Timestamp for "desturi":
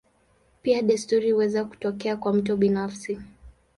0.83-1.31